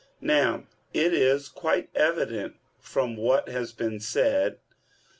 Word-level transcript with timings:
Now 0.19 0.63
it 0.95 1.13
is 1.13 1.47
quite 1.47 1.91
evident 1.93 2.55
from 2.79 3.15
what 3.15 3.47
has 3.49 3.71
been 3.71 3.99
said 3.99 4.53
(A. 4.53 4.57